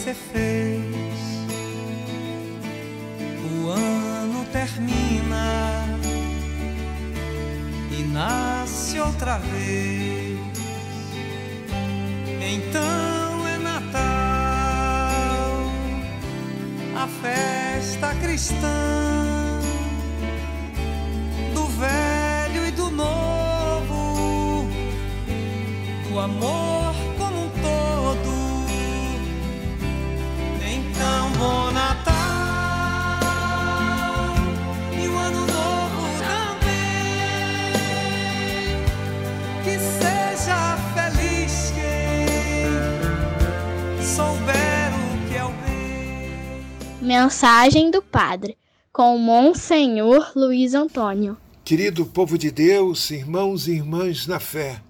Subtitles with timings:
[0.00, 0.80] você fez.
[3.52, 5.84] O ano termina
[7.90, 10.40] e nasce outra vez.
[12.40, 14.00] Então é Natal,
[16.96, 19.00] a festa cristã.
[26.20, 26.69] amor
[47.22, 48.56] Mensagem do Padre
[48.90, 51.36] com Monsenhor Luiz Antônio.
[51.62, 54.80] Querido povo de Deus, irmãos e irmãs na fé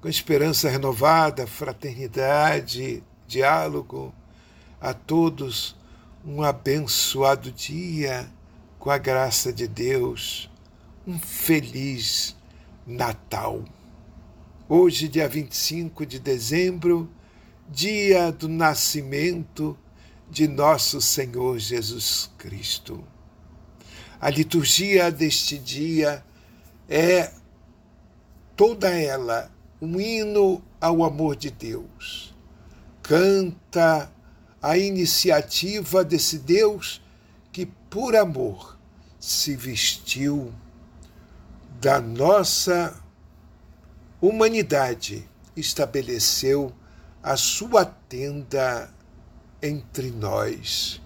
[0.00, 4.14] com esperança renovada, fraternidade, diálogo.
[4.80, 5.74] A todos
[6.24, 8.30] um abençoado dia
[8.78, 10.48] com a graça de Deus.
[11.04, 12.36] Um feliz
[12.86, 13.64] Natal.
[14.68, 17.10] Hoje, dia 25 de dezembro,
[17.68, 19.76] dia do nascimento
[20.34, 23.04] de nosso Senhor Jesus Cristo.
[24.20, 26.24] A liturgia deste dia
[26.88, 27.32] é
[28.56, 29.48] toda ela
[29.80, 32.34] um hino ao amor de Deus.
[33.00, 34.10] Canta
[34.60, 37.00] a iniciativa desse Deus
[37.52, 38.76] que, por amor,
[39.20, 40.52] se vestiu
[41.80, 43.00] da nossa
[44.20, 46.74] humanidade, estabeleceu
[47.22, 48.92] a sua tenda
[49.64, 51.00] entre nós.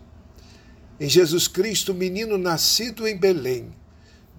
[0.98, 3.72] Em Jesus Cristo, menino nascido em Belém,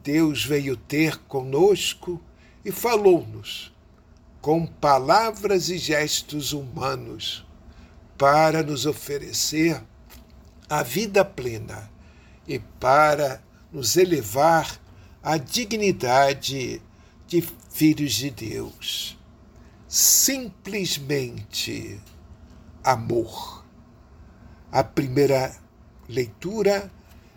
[0.03, 2.21] Deus veio ter conosco
[2.65, 3.71] e falou-nos
[4.41, 7.45] com palavras e gestos humanos
[8.17, 9.81] para nos oferecer
[10.69, 11.89] a vida plena
[12.47, 13.41] e para
[13.71, 14.81] nos elevar
[15.23, 16.81] à dignidade
[17.27, 17.41] de
[17.71, 19.17] filhos de Deus.
[19.87, 21.99] Simplesmente
[22.83, 23.58] amor.
[24.71, 25.51] A primeira
[26.07, 26.91] leitura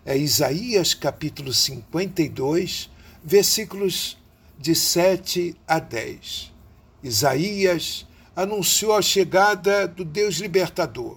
[0.05, 2.91] é Isaías capítulo 52,
[3.25, 4.19] versículos
[4.59, 6.53] de 7 a 10.
[7.03, 8.07] Isaías
[8.37, 11.17] anunciou a chegada do Deus libertador.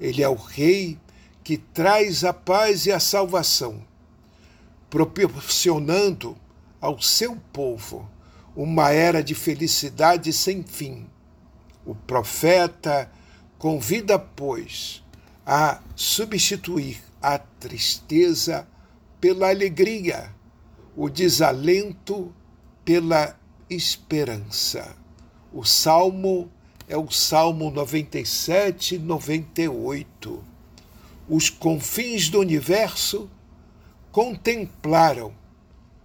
[0.00, 0.98] Ele é o Rei
[1.44, 3.84] que traz a paz e a salvação,
[4.88, 6.38] proporcionando
[6.80, 8.08] ao seu povo
[8.56, 11.06] uma era de felicidade sem fim.
[11.84, 13.12] O profeta
[13.58, 15.02] convida, pois,
[15.50, 18.68] a substituir a tristeza
[19.18, 20.30] pela alegria,
[20.94, 22.34] o desalento
[22.84, 23.34] pela
[23.70, 24.94] esperança.
[25.50, 26.52] O salmo
[26.86, 30.44] é o Salmo 97, 98.
[31.26, 33.30] Os confins do universo
[34.12, 35.32] contemplaram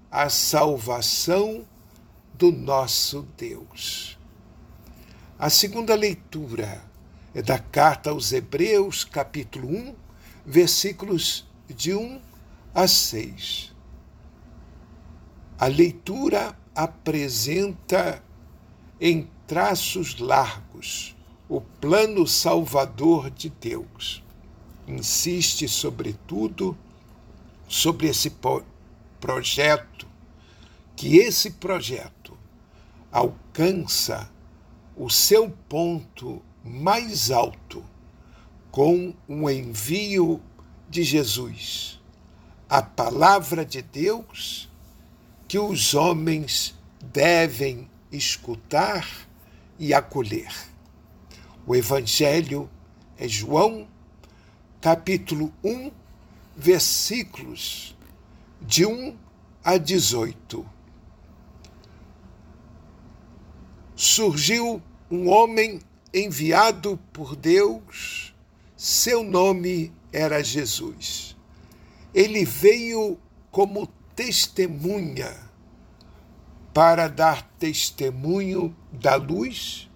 [0.10, 1.68] a salvação
[2.34, 4.18] do nosso Deus.
[5.38, 6.93] A segunda leitura
[7.34, 9.96] é da carta aos Hebreus, capítulo 1,
[10.46, 12.22] versículos de 1
[12.76, 13.74] a 6.
[15.58, 18.24] A leitura apresenta
[19.02, 21.16] em traços largos
[21.50, 24.24] o plano salvador de Deus.
[24.88, 26.78] Insiste, sobretudo,
[27.68, 28.32] sobre esse
[29.20, 30.08] projeto,
[30.96, 32.38] que esse projeto
[33.12, 34.30] alcança
[34.96, 37.84] o seu ponto mais alto
[38.72, 40.42] com o envio
[40.90, 42.00] de Jesus,
[42.70, 44.70] a palavra de Deus
[45.48, 49.08] que os homens devem escutar
[49.78, 50.52] e acolher.
[51.68, 52.70] O Evangelho
[53.18, 53.88] é João,
[54.82, 55.92] capítulo 1,
[56.56, 57.96] versículos
[58.62, 59.18] de 1
[59.64, 60.66] a 18.
[63.96, 64.82] Surgiu
[65.12, 65.80] um homem
[66.14, 68.36] enviado por Deus,
[68.78, 71.36] seu nome era Jesus.
[72.14, 73.18] Ele veio
[73.50, 75.36] como testemunha
[76.72, 79.90] para dar testemunho da luz,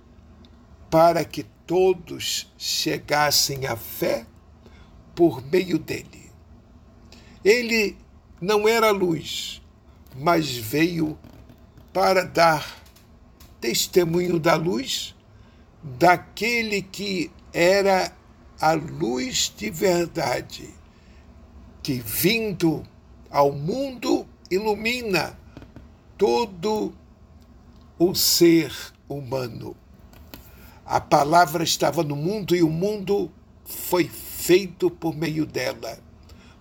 [0.89, 4.25] para que todos chegassem à fé
[5.13, 6.31] por meio dele.
[7.43, 7.95] Ele
[8.41, 9.61] não era luz,
[10.15, 11.17] mas veio
[11.93, 12.81] para dar
[13.59, 15.15] testemunho da luz
[15.97, 18.11] daquele que era
[18.59, 20.69] a luz de verdade,
[21.81, 22.83] que vindo
[23.29, 25.37] ao mundo ilumina
[26.17, 26.93] todo
[27.97, 28.73] o ser
[29.07, 29.75] humano.
[30.85, 33.31] A palavra estava no mundo e o mundo
[33.65, 35.99] foi feito por meio dela,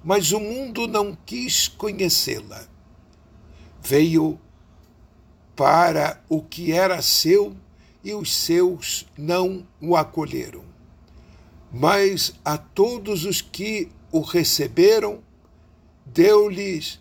[0.04, 2.64] mas o mundo não quis conhecê-la.
[3.82, 4.38] Veio
[5.54, 7.56] para o que era seu
[8.06, 10.64] e os seus não o acolheram.
[11.72, 15.18] Mas a todos os que o receberam,
[16.06, 17.00] deu-lhes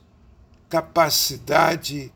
[0.68, 2.12] capacidade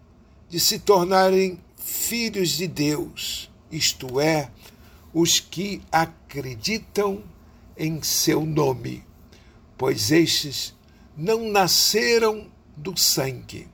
[0.49, 4.49] de se tornarem filhos de Deus, isto é,
[5.13, 7.23] os que acreditam
[7.77, 9.05] em seu nome,
[9.77, 10.75] pois estes
[11.15, 13.67] não nasceram do sangue,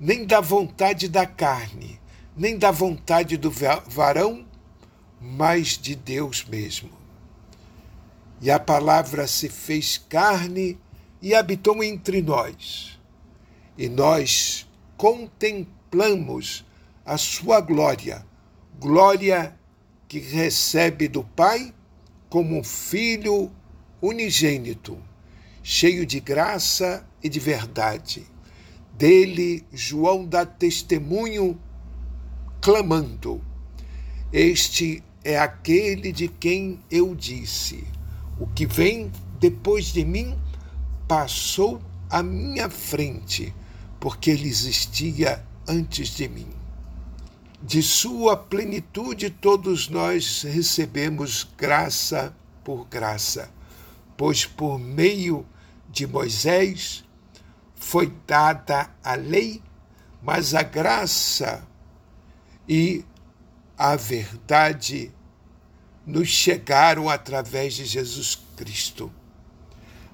[0.00, 2.01] nem da vontade da carne,
[2.36, 4.46] nem da vontade do varão,
[5.20, 6.90] mas de Deus mesmo.
[8.40, 10.78] E a palavra se fez carne
[11.20, 12.98] e habitou entre nós.
[13.78, 16.64] E nós contemplamos
[17.04, 18.26] a sua glória,
[18.80, 19.56] glória
[20.08, 21.72] que recebe do Pai
[22.28, 23.50] como um filho
[24.00, 24.98] unigênito,
[25.62, 28.26] cheio de graça e de verdade.
[28.94, 31.58] Dele, João dá testemunho,
[32.62, 33.42] clamando:
[34.32, 37.84] Este é aquele de quem eu disse:
[38.38, 40.38] O que vem depois de mim
[41.08, 43.52] passou à minha frente,
[44.00, 46.48] porque ele existia antes de mim.
[47.60, 53.50] De sua plenitude todos nós recebemos graça por graça,
[54.16, 55.44] pois por meio
[55.90, 57.04] de Moisés
[57.74, 59.62] foi dada a lei,
[60.22, 61.66] mas a graça
[62.68, 63.04] e
[63.76, 65.12] a verdade
[66.06, 69.12] nos chegaram através de Jesus Cristo.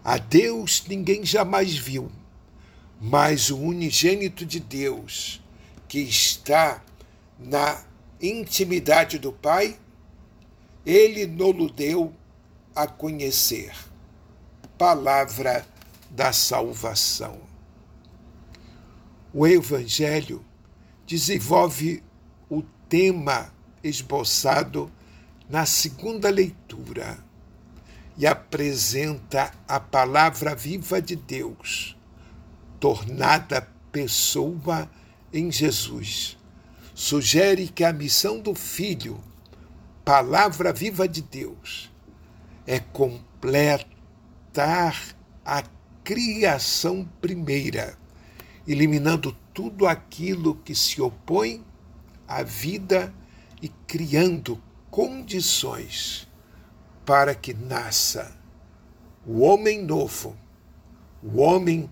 [0.04, 2.10] A Deus ninguém jamais viu,
[3.00, 5.42] mas o unigênito de Deus,
[5.86, 6.82] que está
[7.38, 7.82] na
[8.20, 9.78] intimidade do Pai,
[10.84, 12.12] ele nolo deu
[12.74, 13.74] a conhecer.
[14.76, 15.66] Palavra
[16.10, 17.40] da salvação.
[19.32, 20.44] O Evangelho
[21.06, 22.02] desenvolve
[22.50, 23.52] o tema
[23.82, 24.90] esboçado
[25.48, 27.18] na segunda leitura
[28.16, 31.96] e apresenta a palavra viva de Deus,
[32.80, 34.90] tornada pessoa
[35.32, 36.36] em Jesus.
[36.94, 39.22] Sugere que a missão do Filho,
[40.04, 41.90] palavra viva de Deus,
[42.66, 43.56] é completar
[45.44, 45.62] a
[46.02, 47.96] criação primeira,
[48.66, 51.64] eliminando tudo aquilo que se opõe
[52.28, 53.12] à vida
[53.62, 56.28] e criando condições
[57.04, 58.36] para que nasça
[59.26, 60.36] o homem novo,
[61.22, 61.90] o homem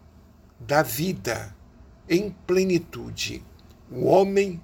[0.60, 1.54] da vida
[2.08, 3.42] em plenitude,
[3.90, 4.60] o homem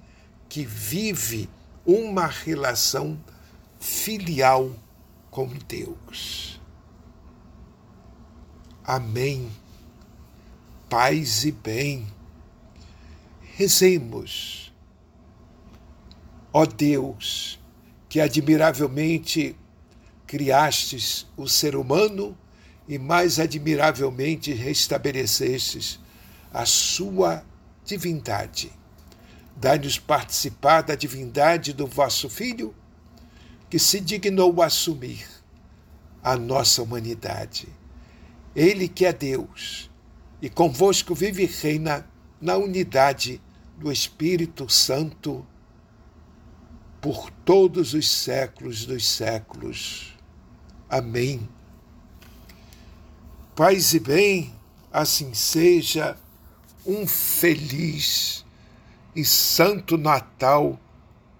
[0.47, 1.49] que vive
[1.85, 3.19] uma relação
[3.79, 4.71] filial
[5.29, 6.61] com Deus.
[8.83, 9.49] Amém.
[10.89, 12.05] Paz e bem.
[13.55, 14.62] Rezemos.
[16.53, 17.59] Ó Deus,
[18.07, 19.55] que admiravelmente
[20.25, 22.37] criastes o ser humano
[22.87, 25.99] e mais admiravelmente restabelecestes
[26.53, 27.43] a sua
[27.83, 28.71] divindade
[29.55, 32.73] Dai-nos participar da divindade do vosso Filho,
[33.69, 35.25] que se dignou assumir
[36.23, 37.67] a nossa humanidade.
[38.55, 39.89] Ele que é Deus
[40.41, 42.07] e convosco vive e reina
[42.41, 43.41] na unidade
[43.77, 45.45] do Espírito Santo
[47.03, 50.17] por todos os séculos dos séculos.
[50.89, 51.47] Amém.
[53.53, 54.53] Paz e bem,
[54.89, 56.15] assim seja,
[56.85, 58.45] um feliz
[59.13, 60.79] e Santo Natal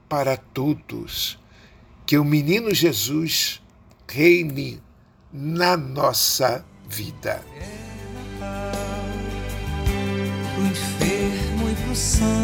[0.09, 1.39] para todos.
[2.05, 3.61] Que o menino Jesus
[4.05, 4.81] reine
[5.31, 7.41] na nossa vida.
[7.57, 7.83] É
[10.57, 12.42] Natal, e pro são,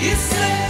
[0.00, 0.69] You say